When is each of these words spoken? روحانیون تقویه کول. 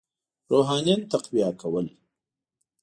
روحانیون 0.51 1.01
تقویه 1.11 1.51
کول. 1.61 1.87